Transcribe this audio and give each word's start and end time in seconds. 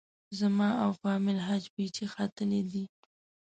زما 0.39 0.69
او 0.83 0.91
فامیل 1.01 1.39
حج 1.47 1.63
پچې 1.73 2.05
ختلې 2.13 2.61
دي. 2.71 2.83